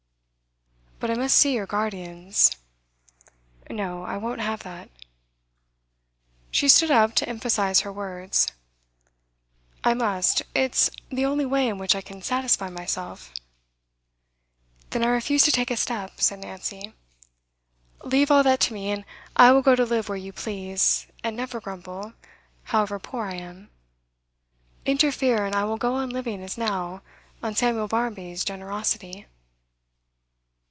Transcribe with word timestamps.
'But 0.99 1.09
I 1.09 1.15
must 1.15 1.35
see 1.35 1.55
your 1.55 1.65
guardians.' 1.65 2.51
'No. 3.67 4.03
I 4.03 4.17
won't 4.17 4.39
have 4.39 4.61
that.' 4.61 4.91
She 6.51 6.69
stood 6.69 6.91
up 6.91 7.15
to 7.15 7.27
emphasise 7.27 7.79
her 7.79 7.91
words. 7.91 8.49
'I 9.83 9.95
must. 9.95 10.43
It's 10.53 10.91
the 11.09 11.25
only 11.25 11.43
way 11.43 11.67
in 11.67 11.79
which 11.79 11.95
I 11.95 12.01
can 12.01 12.21
satisfy 12.21 12.69
myself' 12.69 13.33
'Then 14.91 15.03
I 15.03 15.07
refuse 15.07 15.41
to 15.45 15.51
take 15.51 15.71
a 15.71 15.75
step,' 15.75 16.21
said 16.21 16.37
Nancy. 16.37 16.93
'Leave 18.03 18.29
all 18.29 18.43
that 18.43 18.59
to 18.59 18.73
me, 18.75 18.91
and 18.91 19.03
I 19.35 19.51
will 19.53 19.63
go 19.63 19.75
to 19.75 19.83
live 19.83 20.07
where 20.07 20.19
you 20.19 20.31
please, 20.31 21.07
and 21.23 21.35
never 21.35 21.59
grumble, 21.59 22.13
however 22.65 22.99
poor 22.99 23.25
I 23.25 23.37
am. 23.37 23.71
Interfere, 24.85 25.47
and 25.47 25.55
I 25.55 25.63
will 25.63 25.77
go 25.77 25.95
on 25.95 26.11
living 26.11 26.43
as 26.43 26.59
now, 26.59 27.01
on 27.41 27.55
Samuel 27.55 27.87
Barmby's 27.87 28.45
generosity. 28.45 29.25